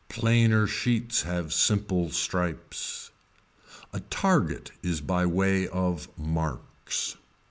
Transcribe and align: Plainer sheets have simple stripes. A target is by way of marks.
Plainer 0.09 0.65
sheets 0.65 1.21
have 1.21 1.53
simple 1.53 2.09
stripes. 2.09 3.11
A 3.93 3.99
target 3.99 4.71
is 4.81 4.99
by 4.99 5.27
way 5.27 5.67
of 5.67 6.09
marks. 6.17 7.17